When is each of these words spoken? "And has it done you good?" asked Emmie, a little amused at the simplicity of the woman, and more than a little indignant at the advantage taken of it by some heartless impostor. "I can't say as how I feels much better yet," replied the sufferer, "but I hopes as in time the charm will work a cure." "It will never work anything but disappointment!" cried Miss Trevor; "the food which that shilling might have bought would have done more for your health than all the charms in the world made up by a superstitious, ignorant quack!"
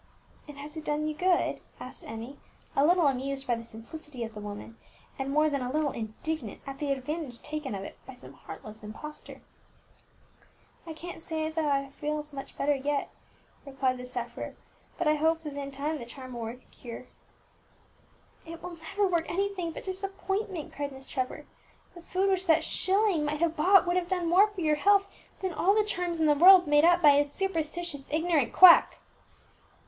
"And 0.47 0.57
has 0.57 0.75
it 0.75 0.83
done 0.85 1.07
you 1.07 1.13
good?" 1.13 1.61
asked 1.79 2.03
Emmie, 2.07 2.39
a 2.75 2.83
little 2.83 3.05
amused 3.05 3.47
at 3.47 3.59
the 3.59 3.63
simplicity 3.63 4.23
of 4.23 4.33
the 4.33 4.39
woman, 4.39 4.79
and 5.19 5.29
more 5.29 5.47
than 5.47 5.61
a 5.61 5.71
little 5.71 5.91
indignant 5.91 6.59
at 6.65 6.79
the 6.79 6.91
advantage 6.91 7.39
taken 7.43 7.75
of 7.75 7.83
it 7.83 7.99
by 8.07 8.15
some 8.15 8.33
heartless 8.33 8.81
impostor. 8.81 9.41
"I 10.87 10.93
can't 10.93 11.21
say 11.21 11.45
as 11.45 11.55
how 11.55 11.67
I 11.69 11.91
feels 11.91 12.33
much 12.33 12.57
better 12.57 12.73
yet," 12.73 13.11
replied 13.63 13.99
the 13.99 14.07
sufferer, 14.07 14.55
"but 14.97 15.07
I 15.07 15.13
hopes 15.17 15.45
as 15.45 15.55
in 15.55 15.69
time 15.69 15.99
the 15.99 16.05
charm 16.07 16.33
will 16.33 16.41
work 16.41 16.63
a 16.63 16.67
cure." 16.75 17.05
"It 18.43 18.63
will 18.63 18.77
never 18.77 19.05
work 19.05 19.29
anything 19.29 19.69
but 19.71 19.83
disappointment!" 19.83 20.73
cried 20.73 20.91
Miss 20.91 21.05
Trevor; 21.05 21.45
"the 21.93 22.01
food 22.01 22.27
which 22.27 22.47
that 22.47 22.63
shilling 22.63 23.23
might 23.23 23.39
have 23.39 23.55
bought 23.55 23.85
would 23.85 23.97
have 23.97 24.07
done 24.07 24.27
more 24.27 24.47
for 24.47 24.61
your 24.61 24.77
health 24.77 25.07
than 25.41 25.53
all 25.53 25.75
the 25.75 25.83
charms 25.83 26.19
in 26.19 26.25
the 26.25 26.33
world 26.33 26.65
made 26.65 26.85
up 26.85 27.03
by 27.03 27.11
a 27.11 27.23
superstitious, 27.23 28.09
ignorant 28.11 28.51
quack!" 28.51 28.97